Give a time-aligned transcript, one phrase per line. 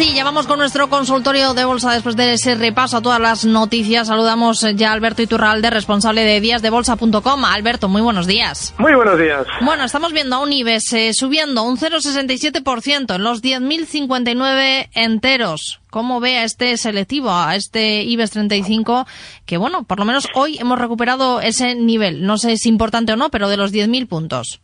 [0.00, 3.44] sí, ya vamos con nuestro consultorio de bolsa después de ese repaso a todas las
[3.44, 4.06] noticias.
[4.06, 7.44] Saludamos ya a Alberto Iturralde, responsable de díasdebolsa.com.
[7.44, 8.74] Alberto, muy buenos días.
[8.78, 9.46] Muy buenos días.
[9.60, 15.82] Bueno, estamos viendo a un IBEX eh, subiendo un 0,67% en los 10.059 enteros.
[15.90, 19.06] ¿Cómo ve a este selectivo, a este IBEX 35?
[19.44, 22.24] Que bueno, por lo menos hoy hemos recuperado ese nivel.
[22.24, 24.62] No sé si es importante o no, pero de los 10.000 puntos.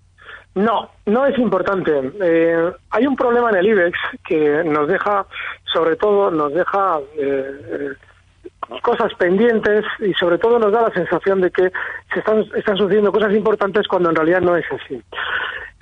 [0.56, 1.92] No, no es importante.
[2.18, 5.26] Eh, hay un problema en el IBEX que nos deja,
[5.70, 11.42] sobre todo, nos deja eh, eh, cosas pendientes y sobre todo nos da la sensación
[11.42, 11.70] de que
[12.10, 12.42] se están,
[12.78, 14.98] sucediendo cosas importantes cuando en realidad no es así.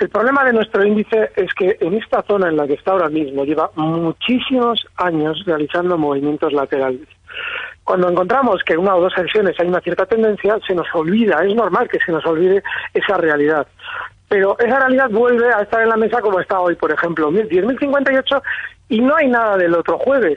[0.01, 3.09] El problema de nuestro índice es que en esta zona en la que está ahora
[3.09, 7.07] mismo lleva muchísimos años realizando movimientos laterales.
[7.85, 11.45] Cuando encontramos que en una o dos sesiones hay una cierta tendencia, se nos olvida,
[11.45, 13.69] es normal que se nos olvide esa realidad
[14.35, 18.43] pero esa realidad vuelve a estar en la mesa como está hoy, por ejemplo, 10.058
[18.89, 20.37] y no hay nada del otro jueves.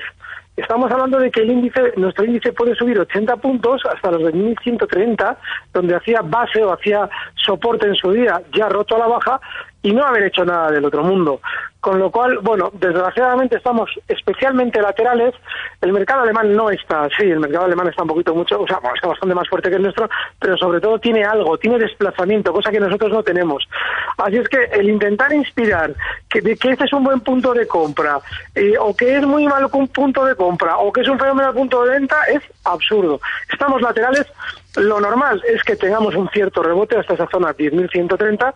[0.55, 5.35] Estamos hablando de que el índice, nuestro índice puede subir 80 puntos hasta los 2.130,
[5.73, 9.41] donde hacía base o hacía soporte en su día, ya roto a la baja,
[9.87, 11.39] y no haber hecho nada del otro mundo.
[11.79, 15.33] Con lo cual, bueno, desgraciadamente estamos especialmente laterales.
[15.79, 18.81] El mercado alemán no está así, el mercado alemán está un poquito mucho, o sea,
[18.93, 20.09] está bastante más fuerte que el nuestro,
[20.39, 23.65] pero sobre todo tiene algo, tiene desplazamiento, cosa que nosotros no tenemos.
[24.17, 25.93] Así es que el intentar inspirar
[26.29, 28.19] que, que este es un buen punto de compra,
[28.53, 31.53] eh, o que es muy malo un punto de compra, o que es un fenómeno
[31.53, 33.21] punto de venta, es absurdo.
[33.49, 34.25] Estamos laterales,
[34.75, 38.53] lo normal es que tengamos un cierto rebote hasta esa zona 10.130,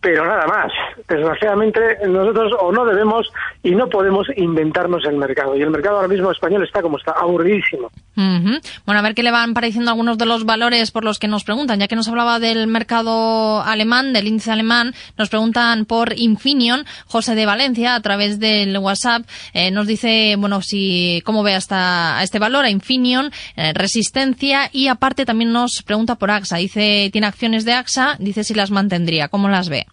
[0.00, 0.72] pero nada más.
[1.08, 3.30] Desgraciadamente nosotros o no debemos
[3.62, 5.56] y no podemos inventarnos el mercado.
[5.56, 7.90] Y el mercado ahora mismo español está como está, aburridísimo.
[8.16, 11.44] Bueno, a ver qué le van pareciendo algunos de los valores por los que nos
[11.44, 11.80] preguntan.
[11.80, 16.84] Ya que nos hablaba del mercado alemán, del índice alemán, nos preguntan por Infineon.
[17.06, 19.22] José de Valencia, a través del WhatsApp,
[19.52, 24.68] eh, nos dice, bueno, si cómo ve hasta a este valor, a Infineon, eh, resistencia,
[24.72, 26.56] y aparte también nos pregunta por AXA.
[26.56, 29.28] Dice, tiene acciones de AXA, dice si las mantendría.
[29.28, 29.86] ¿Cómo las ve?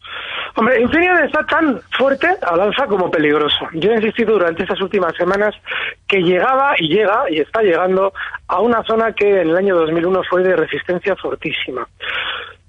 [0.57, 3.67] Hombre, Infineon está tan fuerte al alza como peligroso.
[3.73, 5.53] Yo he insistido durante estas últimas semanas
[6.07, 8.11] que llegaba y llega y está llegando
[8.47, 11.87] a una zona que en el año 2001 fue de resistencia fortísima.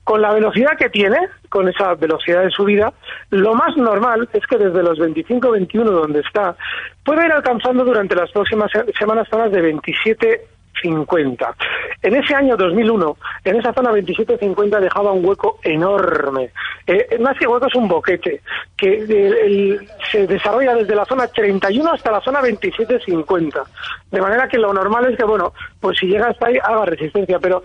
[0.04, 1.16] Con la velocidad que tiene,
[1.49, 2.93] con esa velocidad de subida,
[3.31, 6.56] lo más normal es que desde los 25-21 donde está,
[7.03, 10.47] pueda ir alcanzando durante las próximas semanas zonas de 27
[10.81, 11.55] 50.
[12.03, 16.50] En ese año 2001, en esa zona 27.50 dejaba un hueco enorme.
[16.87, 18.41] Eh, más que hueco es un boquete
[18.77, 19.78] que
[20.11, 23.62] se desarrolla desde la zona 31 hasta la zona 27.50.
[24.11, 27.38] De manera que lo normal es que, bueno, pues si llega hasta ahí haga resistencia.
[27.38, 27.62] Pero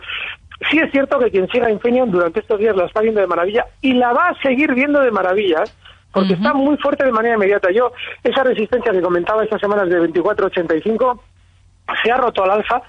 [0.70, 3.66] sí es cierto que quien siga Infineon durante estos días la está viendo de maravilla
[3.82, 5.64] y la va a seguir viendo de maravilla
[6.14, 7.72] porque está muy fuerte de manera inmediata.
[7.72, 7.92] Yo,
[8.24, 11.20] esa resistencia que comentaba estas semanas de 24.85
[12.04, 12.82] se ha roto al alza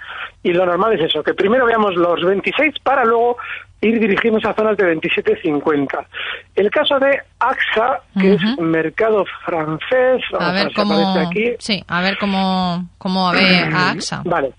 [0.42, 3.36] y lo normal es eso, que primero veamos los 26 para luego
[3.80, 6.06] ir dirigiéndose a zonas de 27.50.
[6.54, 11.52] El caso de AXA, que es mercado francés, a ver cómo, aquí.
[11.58, 14.22] Sí, a ver cómo, cómo ve a AXA.
[14.24, 14.52] Vale.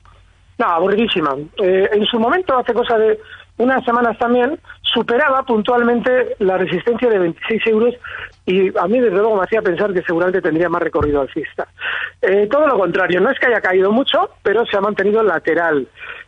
[0.57, 1.35] No, aburridísima.
[1.61, 3.19] Eh, en su momento, hace cosa de
[3.57, 4.59] unas semanas también,
[4.95, 7.93] superaba puntualmente la resistencia de 26 euros
[8.45, 11.67] y a mí desde luego me hacía pensar que seguramente tendría más recorrido alcista.
[12.21, 15.87] Eh, todo lo contrario, no es que haya caído mucho, pero se ha mantenido lateral.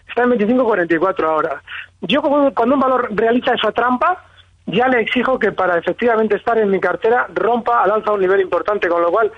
[0.09, 1.61] Está en 25.44 ahora.
[2.01, 4.25] Yo cuando un valor realiza esa trampa,
[4.65, 8.41] ya le exijo que para efectivamente estar en mi cartera rompa al alza un nivel
[8.41, 9.31] importante, con lo cual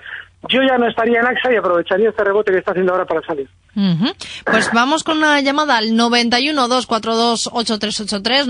[0.48, 3.20] yo ya no estaría en AXA y aprovecharía este rebote que está haciendo ahora para
[3.22, 3.50] salir.
[4.46, 8.48] Pues vamos con una llamada al 91-242-8383,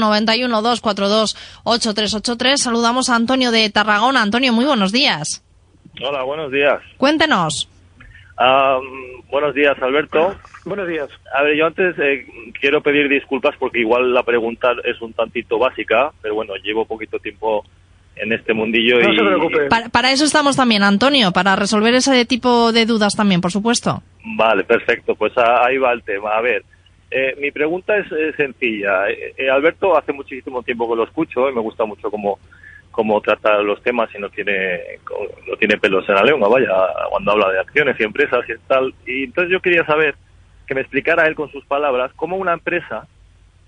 [1.66, 2.58] 91-242-8383.
[2.58, 4.22] Saludamos a Antonio de Tarragona.
[4.22, 5.44] Antonio, muy buenos días.
[6.02, 6.80] Hola, buenos días.
[6.98, 7.70] Cuéntenos.
[9.30, 10.36] buenos días, Alberto.
[10.66, 11.10] Buenos días.
[11.34, 12.26] A ver, yo antes eh,
[12.60, 17.18] quiero pedir disculpas porque igual la pregunta es un tantito básica, pero bueno, llevo poquito
[17.20, 17.64] tiempo
[18.16, 19.18] en este mundillo No y...
[19.18, 19.66] se preocupe.
[19.70, 24.02] Para, para eso estamos también, Antonio, para resolver ese tipo de dudas también, por supuesto.
[24.24, 25.16] Vale, perfecto.
[25.16, 26.32] Pues a- ahí va el tema.
[26.36, 26.64] A ver,
[27.12, 29.10] eh, mi pregunta es sencilla.
[29.10, 32.38] Eh, eh, Alberto, hace muchísimo tiempo que lo escucho y me gusta mucho cómo,
[32.92, 36.68] cómo trata los temas y no tiene, co- no tiene pelos en la lengua, vaya,
[37.10, 38.94] cuando habla de acciones y empresas y tal.
[39.08, 40.16] Y entonces yo quería saber
[40.68, 43.08] que me explicara él con sus palabras cómo una empresa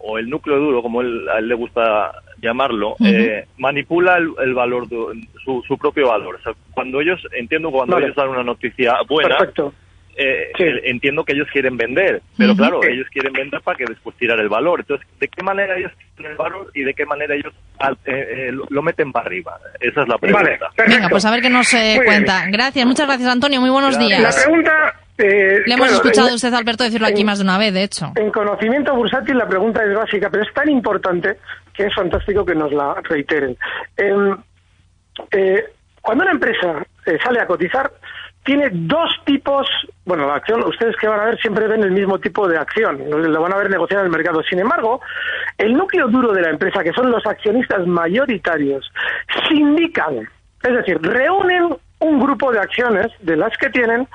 [0.03, 2.11] o el núcleo duro, como él, a él le gusta
[2.41, 4.97] llamarlo, eh, manipula el, el valor, de-
[5.45, 6.35] su, su propio valor.
[6.35, 8.05] O sea, cuando ellos, entiendo cuando Vale.
[8.07, 9.73] ellos dan una noticia buena, Perfecto.
[10.17, 10.63] eh, Sí.
[10.63, 14.39] eh, entiendo que ellos quieren vender, pero claro, ellos quieren vender para que después tirar
[14.39, 14.79] el valor.
[14.81, 17.53] Entonces, ¿de qué manera ellos tienen el valor y de qué manera ellos
[18.05, 19.57] eh, eh, lo- lo meten para arriba?
[19.79, 20.43] Esa es la pregunta.
[20.49, 20.59] Vale.
[20.95, 22.45] Venga, pues a ver qué nos eh, cuenta.
[22.51, 23.61] Gracias, muchas gracias, Antonio.
[23.61, 24.19] Muy buenos Gracias.
[24.19, 24.35] días.
[24.35, 24.93] La pregunta...
[25.21, 27.73] eh, Le hemos claro, escuchado a usted, Alberto, decirlo aquí en- más de una vez,
[27.73, 28.11] de hecho.
[28.15, 31.37] En conocimiento bursátil la pregunta es básica, pero es tan importante
[31.73, 33.55] que es fantástico que nos la reiteren.
[33.97, 34.37] Em,
[35.31, 35.63] eh,
[36.01, 37.91] cuando una empresa eh, sale a cotizar,
[38.43, 39.67] tiene dos tipos,
[40.03, 42.99] bueno, la acción, ustedes que van a ver siempre ven el mismo tipo de acción,
[43.09, 44.41] lo van a ver negociar en el mercado.
[44.43, 44.99] Sin embargo,
[45.59, 48.91] el núcleo duro de la empresa, que son los accionistas mayoritarios,
[49.47, 50.27] sindican,
[50.63, 54.07] es decir, reúnen un grupo de acciones de las que tienen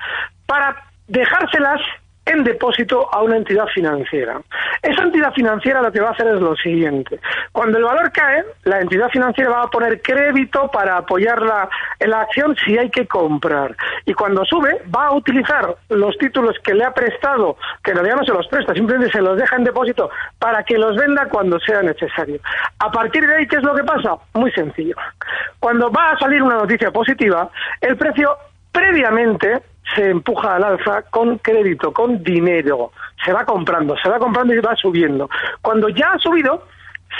[0.44, 0.76] para
[1.08, 1.80] dejárselas
[2.26, 4.40] en depósito a una entidad financiera.
[4.82, 7.20] Esa entidad financiera lo que va a hacer es lo siguiente.
[7.52, 11.68] Cuando el valor cae, la entidad financiera va a poner crédito para apoyar la,
[12.00, 13.76] la acción si hay que comprar.
[14.04, 18.16] Y cuando sube, va a utilizar los títulos que le ha prestado, que en realidad
[18.16, 20.10] no se los presta, simplemente se los deja en depósito
[20.40, 22.40] para que los venda cuando sea necesario.
[22.80, 24.16] A partir de ahí, ¿qué es lo que pasa?
[24.34, 24.96] Muy sencillo.
[25.60, 27.48] Cuando va a salir una noticia positiva,
[27.80, 28.36] el precio
[28.72, 29.62] previamente
[29.94, 32.92] se empuja al alza con crédito, con dinero.
[33.24, 35.28] Se va comprando, se va comprando y va subiendo.
[35.62, 36.66] Cuando ya ha subido,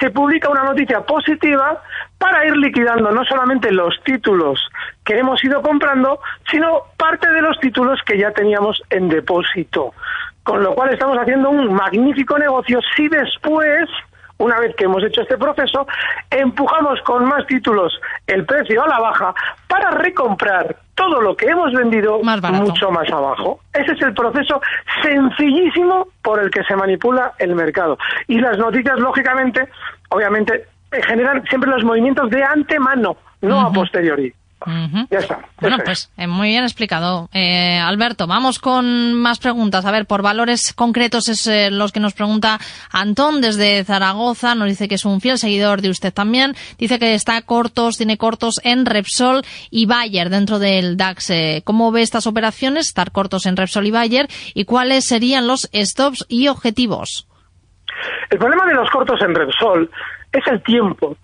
[0.01, 1.83] se publica una noticia positiva
[2.19, 4.61] para ir liquidando no solamente los títulos
[5.05, 6.21] que hemos ido comprando,
[6.51, 9.95] sino parte de los títulos que ya teníamos en depósito.
[10.43, 13.89] Con lo cual estamos haciendo un magnífico negocio si después
[14.39, 15.87] una vez que hemos hecho este proceso,
[16.31, 19.35] empujamos con más títulos el precio a la baja
[19.67, 23.61] para recomprar todo lo que hemos vendido Más mucho más abajo.
[23.73, 24.61] Ese es el proceso
[25.03, 27.97] sencillísimo por el que se manipula el mercado.
[28.27, 29.69] Y las noticias, lógicamente,
[30.09, 33.75] obviamente, eh, generan siempre los movimientos de antemano, no a Ujú.
[35.11, 35.39] Ya está.
[35.61, 37.29] Bueno, pues eh, muy bien explicado.
[37.33, 39.85] Eh, Alberto, vamos con más preguntas.
[39.85, 42.59] A ver, por valores concretos es eh, los que nos pregunta
[42.91, 44.55] Antón desde Zaragoza.
[44.55, 46.55] Nos dice que es un fiel seguidor de usted también.
[46.79, 51.31] Dice que está cortos, tiene cortos en Repsol y Bayer dentro del DAX.
[51.31, 52.87] Eh, ¿Cómo ve estas operaciones?
[52.87, 54.27] Estar cortos en Repsol y Bayer.
[54.55, 57.29] ¿Y cuáles serían los stops y objetivos?
[58.31, 59.91] El problema de los cortos en Repsol
[60.33, 61.17] es el tiempo.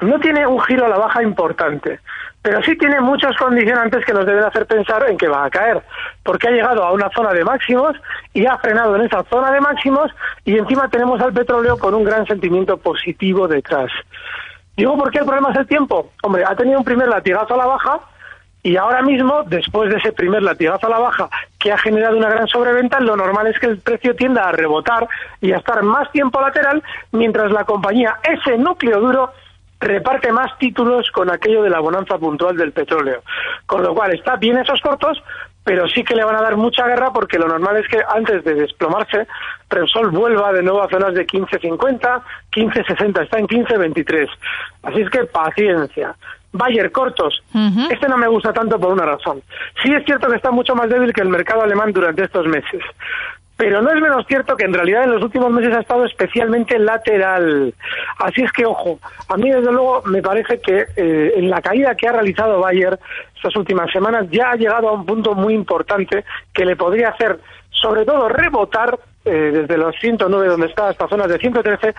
[0.00, 2.00] No tiene un giro a la baja importante,
[2.48, 5.82] pero sí tiene muchos condicionantes que nos deben hacer pensar en que va a caer,
[6.22, 7.94] porque ha llegado a una zona de máximos
[8.32, 10.10] y ha frenado en esa zona de máximos
[10.46, 13.90] y encima tenemos al petróleo con un gran sentimiento positivo detrás.
[14.78, 16.10] Digo, ¿por qué el problema es el tiempo?
[16.22, 18.00] Hombre, ha tenido un primer latigazo a la baja
[18.62, 21.28] y ahora mismo, después de ese primer latigazo a la baja
[21.58, 25.06] que ha generado una gran sobreventa, lo normal es que el precio tienda a rebotar
[25.42, 26.82] y a estar más tiempo lateral,
[27.12, 29.32] mientras la compañía, ese núcleo duro,
[29.80, 33.22] reparte más títulos con aquello de la bonanza puntual del petróleo.
[33.66, 35.22] Con lo cual, está bien esos cortos,
[35.68, 38.42] pero sí que le van a dar mucha guerra porque lo normal es que antes
[38.42, 39.26] de desplomarse,
[39.68, 44.28] Repsol vuelva de nuevo a zonas de 15.50, 15.60, está en 15.23.
[44.84, 46.16] Así es que paciencia.
[46.52, 47.42] Bayer cortos.
[47.90, 49.42] Este no me gusta tanto por una razón.
[49.82, 52.80] Sí es cierto que está mucho más débil que el mercado alemán durante estos meses.
[53.58, 56.78] Pero no es menos cierto que en realidad en los últimos meses ha estado especialmente
[56.78, 57.74] lateral.
[58.20, 61.96] Así es que, ojo, a mí desde luego me parece que eh, en la caída
[61.96, 62.96] que ha realizado Bayer
[63.34, 67.40] estas últimas semanas ya ha llegado a un punto muy importante que le podría hacer,
[67.70, 68.96] sobre todo, rebotar
[69.28, 71.94] eh, desde los 109 donde está hasta zonas de 113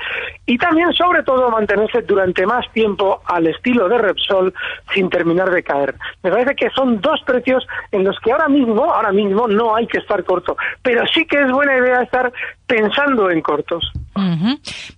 [0.46, 4.54] y también, sobre todo, mantenerse durante más tiempo al estilo de Repsol
[4.94, 5.96] sin terminar de caer.
[6.24, 9.88] Me parece que son dos precios en los que ahora mismo, ahora mismo no hay
[9.88, 12.32] que estar corto, pero sí que es buena idea estar
[12.66, 13.92] pensando en cortos.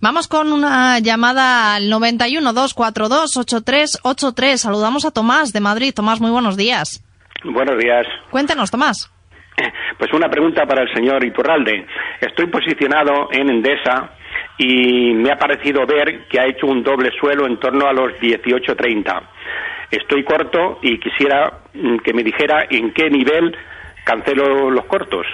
[0.00, 4.60] Vamos con una llamada al 91 242 8383.
[4.60, 5.92] Saludamos a Tomás de Madrid.
[5.94, 7.04] Tomás, muy buenos días.
[7.44, 8.06] Buenos días.
[8.30, 9.11] Cuéntenos, Tomás.
[9.98, 11.86] Pues una pregunta para el señor Iturralde.
[12.20, 14.10] Estoy posicionado en Endesa
[14.58, 18.12] y me ha parecido ver que ha hecho un doble suelo en torno a los
[18.14, 19.22] 18.30.
[19.90, 23.56] Estoy corto y quisiera mm, que me dijera en qué nivel
[24.04, 25.26] cancelo los cortos.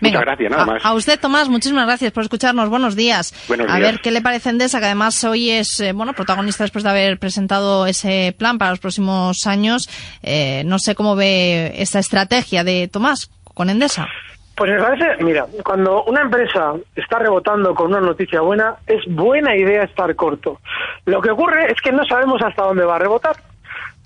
[0.00, 0.84] Muchas gracias, nada más.
[0.84, 2.68] A, usted, Tomás, muchísimas gracias por escucharnos.
[2.68, 3.34] Buenos días.
[3.48, 3.92] Buenos a días.
[3.92, 7.18] ver qué le parece Endesa, que además hoy es eh, bueno protagonista después de haber
[7.18, 9.88] presentado ese plan para los próximos años.
[10.22, 14.08] Eh, no sé cómo ve esta estrategia de Tomás con Endesa.
[14.56, 19.56] Pues me parece, mira, cuando una empresa está rebotando con una noticia buena, es buena
[19.56, 20.60] idea estar corto.
[21.06, 23.36] Lo que ocurre es que no sabemos hasta dónde va a rebotar.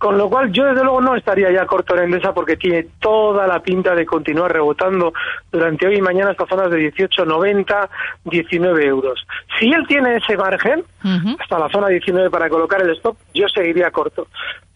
[0.05, 3.47] Con lo cual, yo desde luego no estaría ya corto en Endesa porque tiene toda
[3.47, 5.15] la pinta de continuar rebotando
[5.51, 7.89] durante hoy y mañana hasta zonas de 18, 90,
[8.25, 9.27] 19 euros.
[9.59, 10.85] Si él tiene ese margen,
[11.41, 14.27] hasta la zona 19 para colocar el stop, yo seguiría corto.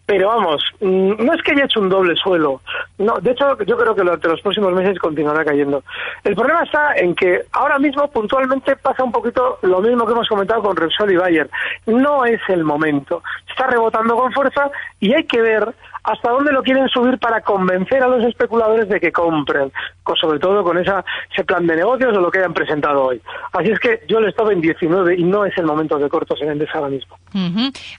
[0.09, 2.61] Pero vamos, mm, no es que haya hecho un doble suelo.
[2.97, 5.83] No, de hecho, yo creo que durante los próximos meses continuará cayendo.
[6.23, 10.27] El problema está en que ahora mismo puntualmente pasa un poquito lo mismo que hemos
[10.27, 11.47] comentado con Repsol y Bayer.
[11.85, 13.21] No es el momento.
[13.47, 15.75] Está rebotando con fuerza y hay que ver
[16.11, 19.71] hasta dónde lo quieren subir para convencer a los especuladores de que compren,
[20.19, 23.21] sobre todo con esa, ese plan de negocios o lo que hayan presentado hoy.
[23.53, 26.41] Así es que yo le estaba en 19 y no es el momento de cortos
[26.41, 27.15] en Endesa ahora mismo.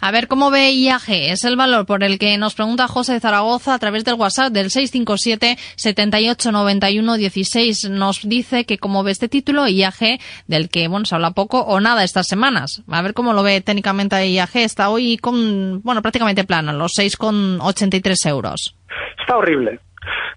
[0.01, 1.09] A ver cómo ve IAG.
[1.09, 4.53] Es el valor por el que nos pregunta José de Zaragoza a través del WhatsApp
[4.53, 7.91] del 657 78 91 16.
[7.91, 11.81] Nos dice que cómo ve este título IAG, del que bueno se habla poco o
[11.81, 12.83] nada estas semanas.
[12.91, 14.57] A ver cómo lo ve técnicamente IAG.
[14.57, 18.77] Está hoy con bueno prácticamente plano, los 6,83 euros.
[19.19, 19.81] Está horrible.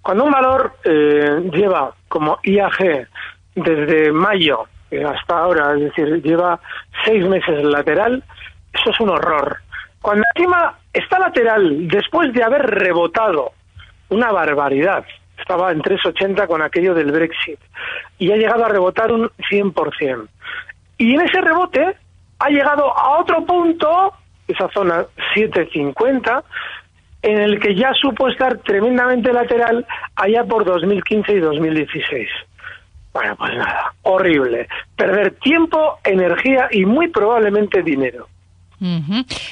[0.02, 3.08] Cuando un valor eh, lleva como IAG
[3.56, 6.60] desde mayo eh, hasta ahora, es decir, lleva
[7.06, 8.24] seis meses lateral,
[8.74, 9.58] eso es un horror.
[10.02, 13.52] Cuando encima está lateral después de haber rebotado
[14.10, 15.06] una barbaridad,
[15.38, 17.60] estaba en 3,80 con aquello del Brexit,
[18.18, 20.28] y ha llegado a rebotar un 100%.
[20.98, 21.96] Y en ese rebote
[22.40, 24.14] ha llegado a otro punto,
[24.48, 26.44] esa zona 750,
[27.24, 32.28] en el que ya supo estar tremendamente lateral allá por 2015 y 2016.
[33.14, 34.68] Bueno, pues nada, horrible.
[34.96, 38.28] Perder tiempo, energía y muy probablemente dinero.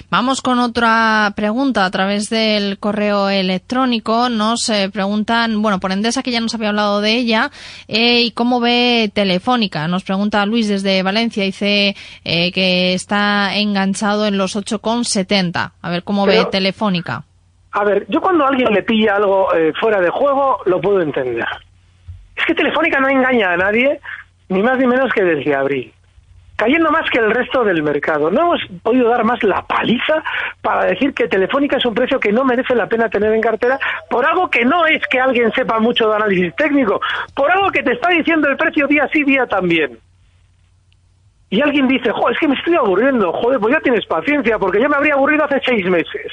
[0.10, 4.28] Vamos con otra pregunta a través del correo electrónico.
[4.28, 7.50] Nos eh, preguntan, bueno, por Endesa, que ya nos había hablado de ella,
[7.88, 9.88] eh, y cómo ve Telefónica.
[9.88, 15.72] Nos pregunta Luis desde Valencia, dice eh, que está enganchado en los 8,70.
[15.82, 17.24] A ver cómo Pero- ve Telefónica.
[17.74, 21.46] A ver, yo cuando alguien le pilla algo eh, fuera de juego, lo puedo entender.
[22.36, 24.00] Es que Telefónica no engaña a nadie,
[24.50, 25.94] ni más ni menos que desde abril.
[26.58, 28.30] Cayendo más que el resto del mercado.
[28.30, 30.22] No hemos podido dar más la paliza
[30.62, 33.80] para decir que Telefónica es un precio que no merece la pena tener en cartera
[34.10, 37.02] por algo que no es que alguien sepa mucho de análisis técnico,
[37.34, 39.98] por algo que te está diciendo el precio día sí, día también.
[41.50, 44.80] Y alguien dice, joder, es que me estoy aburriendo, joder, pues ya tienes paciencia, porque
[44.80, 46.32] ya me habría aburrido hace seis meses.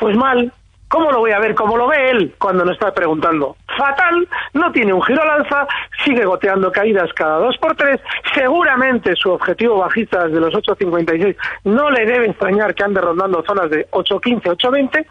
[0.00, 0.50] Pues mal.
[0.88, 1.54] ¿Cómo lo voy a ver?
[1.54, 3.56] Como lo ve él cuando nos está preguntando.
[3.78, 5.68] Fatal, no tiene un giro al alza,
[6.04, 8.00] sigue goteando caídas cada dos por tres.
[8.34, 13.70] Seguramente su objetivo bajista desde los 8.56 no le debe extrañar que ande rondando zonas
[13.70, 15.06] de 8.15, 8.20.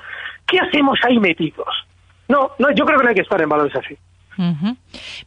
[0.48, 1.88] ¿Qué hacemos ahí metidos?
[2.28, 3.98] No, no, yo creo que no hay que estar en valores así.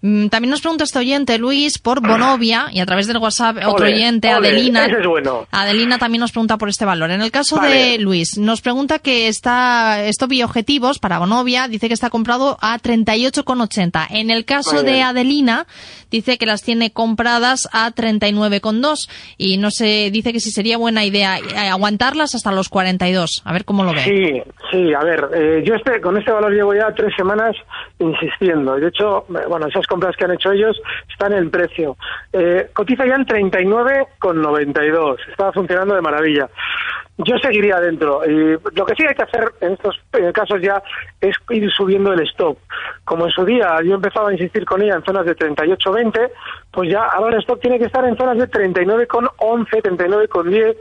[0.01, 3.87] Mm, También nos pregunta este oyente, Luis, por Bonovia, y a través del WhatsApp, otro
[3.87, 4.87] oyente, Adelina.
[4.87, 5.47] ese es bueno.
[5.51, 7.11] Adelina también nos pregunta por este valor.
[7.11, 7.75] En el caso Vale.
[7.75, 12.57] de Luis, nos pregunta que está stop y objetivos para Bonovia, dice que está comprado
[12.61, 14.07] a 38,80.
[14.11, 15.03] En el caso de.
[15.03, 15.67] Adelina,
[16.11, 21.05] dice que las tiene compradas a 39,2 y no sé, dice que si sería buena
[21.05, 23.43] idea eh, aguantarlas hasta los 42.
[23.45, 24.05] A ver cómo lo ve.
[24.05, 27.55] Sí, sí, a ver, eh, yo este, con este valor llevo ya tres semanas
[27.99, 28.77] insistiendo.
[28.77, 29.02] De hecho,
[29.49, 30.81] bueno, esas compras que han hecho ellos
[31.11, 31.97] están en precio.
[32.33, 35.17] Eh, cotiza ya en 39,92.
[35.31, 36.49] Estaba funcionando de maravilla.
[37.25, 38.23] Yo seguiría adentro.
[38.25, 40.01] Y lo que sí hay que hacer en estos
[40.33, 40.83] casos ya
[41.21, 42.59] es ir subiendo el stop.
[43.05, 46.31] Como en su día yo empezaba a insistir con ella en zonas de 38,20,
[46.71, 50.77] pues ya ahora el stop tiene que estar en zonas de 39,11, 39,10.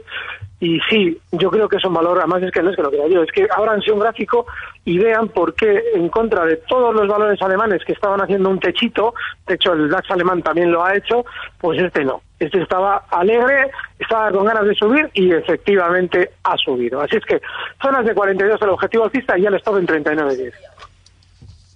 [0.60, 2.90] Y sí, yo creo que es un valor, además es que no es que lo
[2.90, 4.46] crea yo, es que abran un gráfico
[4.84, 8.60] y vean por qué en contra de todos los valores alemanes que estaban haciendo un
[8.60, 9.12] techito,
[9.48, 11.24] de hecho el DAX alemán también lo ha hecho,
[11.58, 12.22] pues este no.
[12.44, 17.00] Este estaba alegre, estaba con ganas de subir y efectivamente ha subido.
[17.00, 17.40] Así es que
[17.80, 20.52] zonas de 42 el objetivo alcista y ya le estaba en 39,10.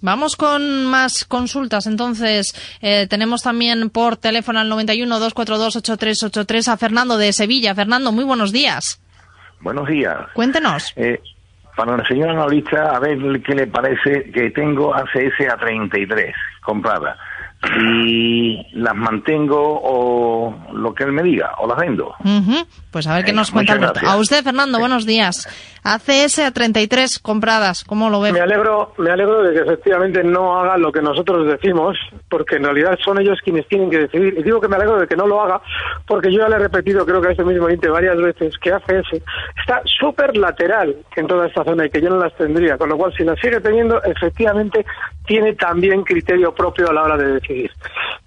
[0.01, 1.87] Vamos con más consultas.
[1.87, 7.73] Entonces, eh, tenemos también por teléfono al 91 242 8383 a Fernando de Sevilla.
[7.73, 9.01] Fernando, muy buenos días.
[9.61, 10.17] Buenos días.
[10.33, 10.93] Cuéntenos.
[10.97, 11.19] Eh,
[11.75, 17.17] para la señora analista, a ver qué le parece que tengo ACS a 33 comprada.
[17.63, 22.13] Y las mantengo o lo que él me diga, o las vendo.
[22.91, 23.99] Pues a ver qué nos cuenta Alberto.
[24.05, 25.47] A usted, Fernando, buenos días.
[25.83, 28.33] ACS a 33 compradas, ¿cómo lo ve?
[28.33, 31.97] Me alegro, me alegro de que efectivamente no haga lo que nosotros decimos,
[32.29, 34.35] porque en realidad son ellos quienes tienen que decidir.
[34.37, 35.61] Y digo que me alegro de que no lo haga,
[36.05, 38.73] porque yo ya le he repetido, creo que a este mismo índice varias veces, que
[38.73, 39.13] ACS
[39.59, 42.77] está súper lateral en toda esta zona y que yo no las tendría.
[42.77, 44.85] Con lo cual, si las sigue teniendo, efectivamente
[45.25, 47.46] tiene también criterio propio a la hora de decidir.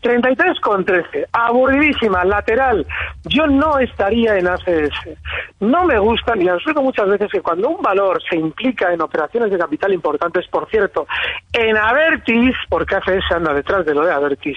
[0.00, 2.86] 33 con 13, aburridísima, lateral.
[3.24, 5.08] Yo no estaría en ACS.
[5.60, 9.50] No me gusta, y digo muchas veces que cuando un valor se implica en operaciones
[9.50, 11.06] de capital importantes, por cierto,
[11.52, 14.56] en Avertis, porque ACS anda detrás de lo de Avertis,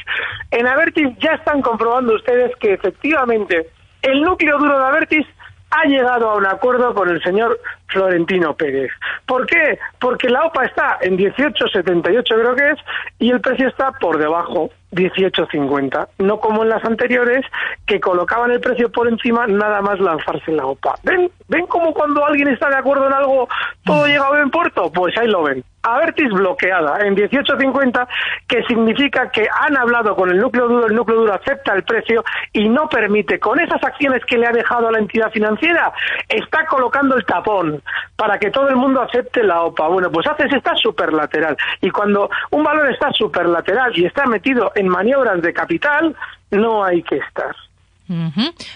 [0.51, 3.67] en Avertis ya están comprobando ustedes que efectivamente
[4.01, 5.27] el núcleo duro de Avertis
[5.72, 7.60] ha llegado a un acuerdo con el señor
[7.94, 8.92] Florentino Pérez.
[9.26, 9.80] ¿Por qué?
[10.00, 12.80] Porque la OPA está en 18,78 creo que es
[13.20, 16.08] y el precio está por debajo, 18,50.
[16.20, 17.46] No como en las anteriores
[17.86, 20.96] que colocaban el precio por encima nada más lanzarse la OPA.
[21.04, 21.32] ¿Ven?
[21.48, 23.48] ¿Ven cómo cuando alguien está de acuerdo en algo
[23.86, 24.92] todo llega a buen puerto?
[24.92, 25.64] Pues ahí lo ven.
[25.84, 28.08] Avertis bloqueada en 18.50,
[28.48, 32.24] que significa que han hablado con el núcleo duro, el núcleo duro acepta el precio
[32.54, 35.92] y no permite, con esas acciones que le ha dejado a la entidad financiera,
[36.30, 37.83] está colocando el tapón
[38.16, 39.88] para que todo el mundo acepte la OPA.
[39.88, 41.58] Bueno, pues haces está superlateral.
[41.82, 46.16] Y cuando un valor está superlateral y está metido en maniobras de capital,
[46.52, 47.56] no hay que estar.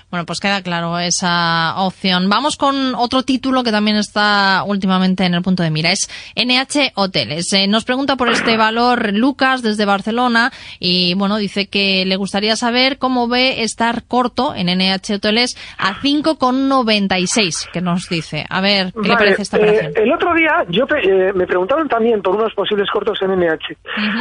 [0.10, 2.30] Bueno, pues queda claro esa opción.
[2.30, 5.92] Vamos con otro título que también está últimamente en el punto de mira.
[5.92, 7.52] Es NH Hoteles.
[7.54, 12.56] Eh, nos pregunta por este valor Lucas desde Barcelona y bueno, dice que le gustaría
[12.56, 18.46] saber cómo ve estar corto en NH Hoteles a 5,96 que nos dice.
[18.50, 19.92] A ver, ¿qué le parece esta operación?
[19.96, 23.76] Eh, el otro día yo eh, me preguntaron también por unos posibles cortos en NH.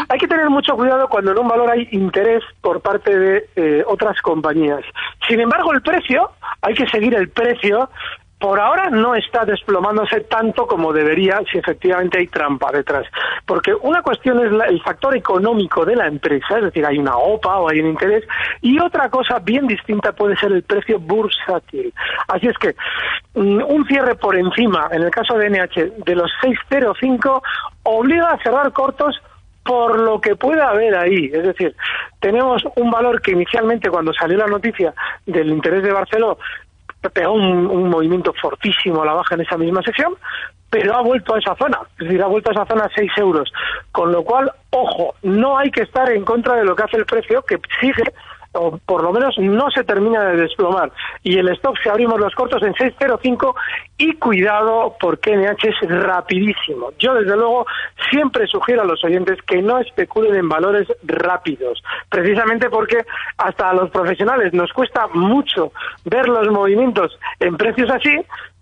[0.08, 4.20] Hay que tener mucho cuidado cuando en un valor hay interés por parte de otras
[4.22, 4.84] compañías.
[5.28, 6.30] Sin embargo, el precio,
[6.62, 7.88] hay que seguir el precio,
[8.38, 13.06] por ahora no está desplomándose tanto como debería si efectivamente hay trampa detrás.
[13.46, 17.58] Porque una cuestión es el factor económico de la empresa, es decir, hay una OPA
[17.58, 18.24] o hay un interés,
[18.60, 21.92] y otra cosa bien distinta puede ser el precio bursátil.
[22.28, 22.74] Así es que
[23.34, 27.42] mm, un cierre por encima, en el caso de NH, de los 605,
[27.84, 29.16] obliga a cerrar cortos
[29.66, 31.30] por lo que pueda haber ahí.
[31.32, 31.74] Es decir,
[32.20, 34.94] tenemos un valor que inicialmente cuando salió la noticia
[35.26, 36.36] del interés de Barcelona
[37.10, 40.14] pegó un, movimiento fortísimo a la baja en esa misma sesión,
[40.70, 43.12] pero ha vuelto a esa zona, es decir, ha vuelto a esa zona a 6
[43.18, 43.52] euros.
[43.92, 47.06] Con lo cual, ojo, no hay que estar en contra de lo que hace el
[47.06, 48.12] precio, que sigue
[48.56, 50.92] o por lo menos no se termina de desplomar.
[51.22, 53.54] Y el stock se abrimos los cortos en 6.05
[53.98, 56.90] y cuidado porque NH es rapidísimo.
[56.98, 57.66] Yo desde luego
[58.10, 63.04] siempre sugiero a los oyentes que no especulen en valores rápidos, precisamente porque
[63.38, 65.72] hasta a los profesionales nos cuesta mucho
[66.04, 68.16] ver los movimientos en precios así,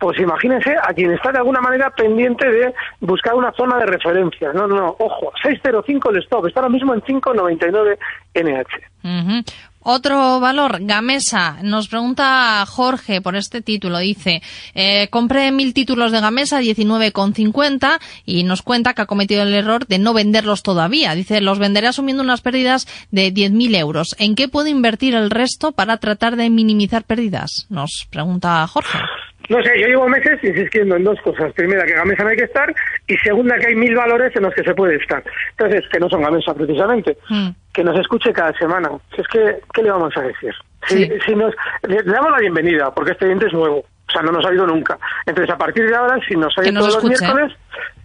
[0.05, 4.53] pues imagínense a quien está de alguna manera pendiente de buscar una zona de referencia.
[4.53, 7.97] No, no, no, ojo, 6.05 el stop, está ahora mismo en 5.99
[8.35, 9.65] NH.
[9.81, 11.57] Otro valor, Gamesa.
[11.63, 13.99] Nos pregunta Jorge por este título.
[13.99, 14.43] Dice,
[14.75, 19.87] eh, compré mil títulos de Gamesa, 19,50 y nos cuenta que ha cometido el error
[19.87, 21.15] de no venderlos todavía.
[21.15, 24.17] Dice, los venderé asumiendo unas pérdidas de 10.000 euros.
[24.19, 27.67] ¿En qué puedo invertir el resto para tratar de minimizar pérdidas?
[27.71, 28.99] Nos pregunta Jorge.
[29.49, 31.53] No sé, yo llevo meses insistiendo en dos cosas.
[31.53, 32.75] Primera, que Gamesa no hay que estar
[33.07, 35.23] y segunda, que hay mil valores en los que se puede estar.
[35.51, 37.19] Entonces, que no son Gamesa precisamente.
[37.29, 37.49] Mm.
[37.73, 38.91] Que nos escuche cada semana.
[39.15, 40.55] Si es que, ¿qué le vamos a decir?
[40.87, 43.85] Si, si nos, le, damos la bienvenida, porque este diente es nuevo.
[44.09, 44.99] O sea, no nos ha oído nunca.
[45.27, 47.53] Entonces, a partir de ahora, si nos oye todos los miércoles,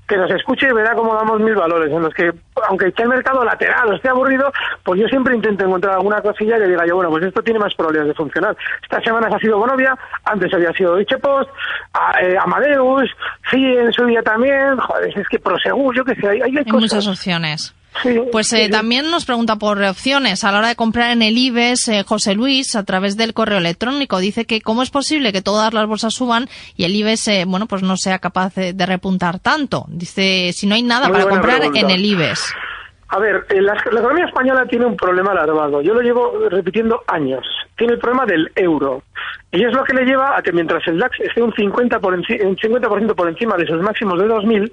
[0.09, 2.31] que nos escuche y verá cómo damos mil valores, en los que,
[2.67, 4.51] aunque esté el mercado lateral o esté aburrido,
[4.83, 7.73] pues yo siempre intento encontrar alguna cosilla le diga yo, bueno, pues esto tiene más
[7.75, 8.57] probabilidades de funcionar.
[8.81, 9.95] Estas semanas ha sido Bonovia,
[10.25, 11.49] antes había sido Deutsche Post,
[12.21, 13.09] eh, Amadeus,
[13.51, 16.71] sí, en su día también, joder, es que Prosegur, yo qué sé, hay, hay, hay
[16.71, 17.75] muchas opciones
[18.31, 21.87] pues eh, también nos pregunta por opciones a la hora de comprar en el IBEX
[21.89, 24.19] eh, José Luis a través del correo electrónico.
[24.19, 27.67] Dice que cómo es posible que todas las bolsas suban y el IBEX, eh, bueno,
[27.67, 29.85] pues no sea capaz de, repuntar tanto.
[29.89, 32.53] Dice, si no hay nada para comprar en el IBEX.
[33.11, 35.81] A ver, la, economía española tiene un problema alarmado.
[35.81, 37.43] Yo lo llevo repitiendo años.
[37.75, 39.01] Tiene el problema del euro.
[39.51, 42.13] Y es lo que le lleva a que mientras el DAX esté un 50%, por,
[42.13, 42.23] un
[42.57, 44.71] 50 por encima de sus máximos de 2000,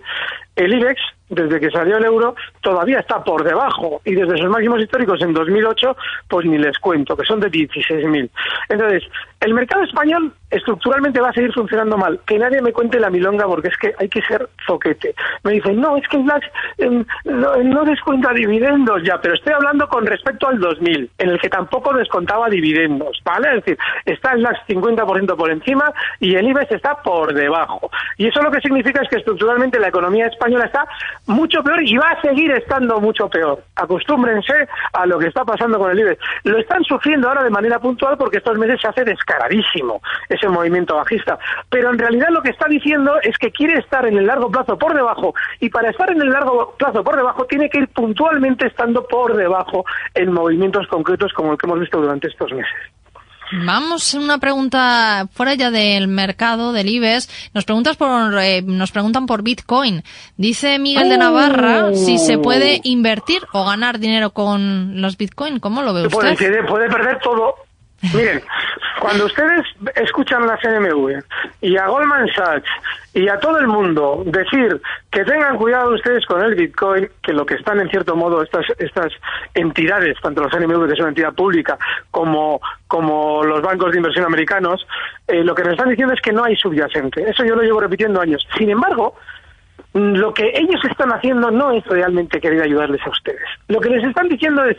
[0.57, 4.81] el IBEX desde que salió el euro, todavía está por debajo y desde sus máximos
[4.81, 5.97] históricos en 2008,
[6.29, 8.31] pues ni les cuento, que son de 16.000.
[8.69, 9.03] Entonces,
[9.41, 12.21] el mercado español estructuralmente va a seguir funcionando mal.
[12.27, 15.15] Que nadie me cuente la milonga porque es que hay que ser zoquete.
[15.43, 16.47] Me dicen, no, es que el DAX
[16.79, 21.49] em, no, descuenta dividendos ya, pero estoy hablando con respecto al 2000, en el que
[21.49, 23.49] tampoco descontaba dividendos, ¿vale?
[23.49, 27.91] Es decir, está el DAX 50% por encima y el IBEX está por debajo.
[28.17, 30.87] Y eso lo que significa es que estructuralmente la economía española está
[31.27, 33.63] mucho peor y va a seguir estando mucho peor.
[33.75, 36.21] Acostúmbrense a lo que está pasando con el IBEX.
[36.45, 40.97] Lo están sufriendo ahora de manera puntual porque estos meses se hace descaradísimo ese movimiento
[40.97, 41.39] bajista.
[41.71, 44.79] Pero en realidad lo que está diciendo es que quiere estar en el largo plazo
[44.79, 48.67] por debajo y para estar en el largo plazo por debajo tiene que ir puntualmente
[48.67, 49.85] estando por debajo
[50.15, 52.73] en movimientos concretos como el que hemos visto durante estos meses.
[53.53, 57.51] Vamos, una pregunta fuera ya del mercado, del IBEX.
[57.55, 60.03] Nos, preguntas por, eh, nos preguntan por Bitcoin.
[60.37, 65.61] Dice Miguel de Navarra si se puede invertir o ganar dinero con los Bitcoin.
[65.61, 66.37] ¿Cómo lo ve usted?
[66.37, 67.66] Puede, puede perder todo.
[68.15, 68.43] Miren,
[69.01, 71.23] cuando ustedes escuchan la CNMV
[71.63, 72.69] y a Goldman Sachs
[73.15, 74.81] y a todo el mundo decir
[75.11, 78.67] que tengan cuidado ustedes con el Bitcoin, que lo que están en cierto modo estas
[78.79, 79.13] estas
[79.55, 81.79] entidades, tanto los CNMV que son entidad pública
[82.11, 84.87] como como los bancos de inversión americanos,
[85.27, 87.29] eh, lo que nos están diciendo es que no hay subyacente.
[87.29, 88.47] Eso yo lo llevo repitiendo años.
[88.57, 89.17] Sin embargo,
[89.97, 93.49] lo que ellos están haciendo no es realmente querer ayudarles a ustedes.
[93.69, 94.77] Lo que les están diciendo es,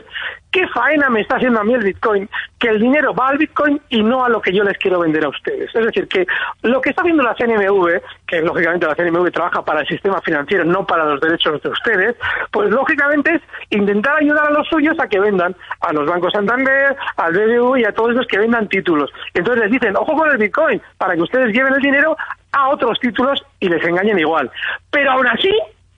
[0.58, 2.28] ¿qué faena me está haciendo a mí el Bitcoin?
[2.58, 5.24] Que el dinero va al Bitcoin y no a lo que yo les quiero vender
[5.24, 5.70] a ustedes.
[5.76, 6.26] Es decir, que
[6.63, 10.65] lo que está haciendo la CNMV, que lógicamente la CNMV trabaja para el sistema financiero,
[10.65, 12.15] no para los derechos de ustedes,
[12.50, 16.96] pues lógicamente es intentar ayudar a los suyos a que vendan a los bancos Santander,
[17.17, 19.12] al BBV y a todos los que vendan títulos.
[19.36, 22.17] Entonces les dicen, ojo con el Bitcoin, para que ustedes lleven el dinero
[22.52, 24.50] a otros títulos y les engañen igual.
[24.89, 25.54] Pero aún así,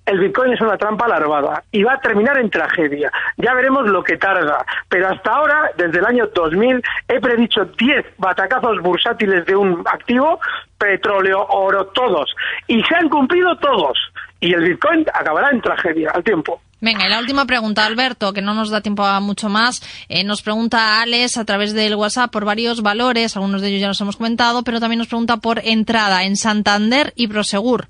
[0.10, 3.12] el Bitcoin es una trampa larvada y va a terminar en tragedia.
[3.38, 4.66] Ya veremos lo que tarda.
[4.90, 10.40] Pero hasta ahora, desde el año 2000, he predicho 10 batacazos bursátiles de un activo,
[10.80, 12.34] petróleo, oro, todos.
[12.68, 13.98] Y se han cumplido todos.
[14.40, 16.60] Y el Bitcoin acabará en tragedia al tiempo.
[16.82, 19.82] Venga, y la última pregunta, Alberto, que no nos da tiempo a mucho más.
[20.08, 23.88] Eh, nos pregunta Alex a través del WhatsApp por varios valores, algunos de ellos ya
[23.90, 27.90] los hemos comentado, pero también nos pregunta por entrada en Santander y Prosegur.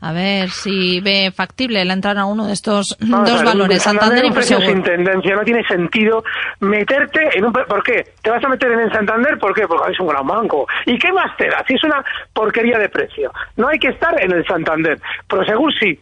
[0.00, 4.30] A ver si ve factible la entrada a uno de estos dos valores, Santander, y
[4.30, 4.64] Prosegur.
[4.64, 6.24] sin tendencia, no tiene sentido
[6.60, 7.52] meterte en un...
[7.52, 8.06] ¿Por qué?
[8.22, 9.38] ¿Te vas a meter en el Santander?
[9.38, 9.66] ¿Por qué?
[9.66, 10.66] Porque es un gran banco.
[10.86, 11.62] ¿Y qué más te da?
[11.66, 13.30] Si es una porquería de precio.
[13.56, 14.98] No hay que estar en el Santander.
[15.28, 15.98] Prosegur sí,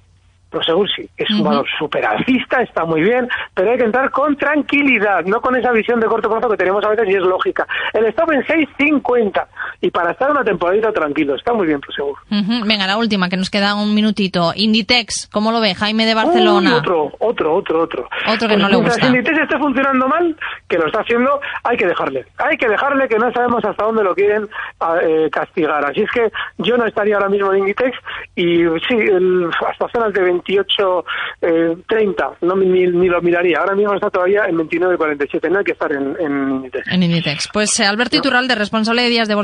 [0.51, 4.35] Prosegur sí, es un valor super alcista, está muy bien, pero hay que entrar con
[4.37, 7.67] tranquilidad, no con esa visión de corto plazo que tenemos a veces y es lógica.
[7.93, 9.47] El stop en 6.50
[9.81, 12.17] y para estar una temporadita tranquilo, está muy bien Prosegur.
[12.31, 14.53] Venga, la última, que nos queda un minutito.
[14.55, 16.77] Inditex, ¿cómo lo ve Jaime de Barcelona?
[16.77, 18.09] otro, otro, otro, otro.
[18.29, 19.07] Otro que no pues le gusta.
[19.07, 20.37] Inditex esté funcionando mal,
[20.69, 22.27] que lo está haciendo, hay que dejarle.
[22.39, 24.49] Hay que dejarle que no sabemos hasta dónde lo quieren
[25.03, 25.85] eh, castigar.
[25.85, 27.97] Así es que yo no estaría ahora mismo en Inditex
[28.35, 28.97] y sí,
[29.69, 31.05] hasta zonas de 28,
[31.43, 33.59] eh, 30, no, ni, lo miraría.
[33.61, 36.89] Ahora mismo está todavía en 29,47, no hay que estar en, en Inditex.
[36.89, 37.49] En Inditex.
[37.53, 39.35] Pues eh, Alberto Iturralde, responsable de días de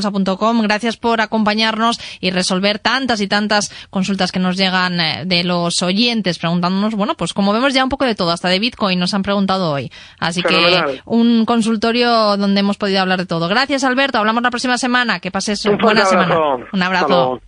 [0.62, 5.82] gracias por acompañarnos y resolver tantas y tantas consultas que nos llegan eh, de los
[5.82, 9.14] oyentes preguntándonos, bueno, pues como vemos ya un poco de todo, hasta de Bitcoin nos
[9.14, 9.90] han preguntado hoy.
[10.18, 13.48] Así que un consultorio donde hemos podido hablar de todo.
[13.48, 16.38] Gracias Alberto, hablamos la próxima semana, que pases una buena semana.
[16.72, 17.40] Un abrazo.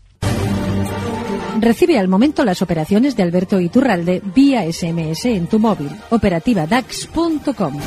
[1.59, 5.91] Recibe al momento las operaciones de Alberto Iturralde vía SMS en tu móvil.
[6.11, 7.81] Operativa DAX.com.